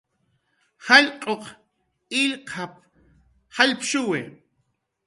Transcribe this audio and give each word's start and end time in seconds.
"jallq'uq 0.85 1.43
illqap"" 2.21 2.73
jallpshuwi." 3.55 4.21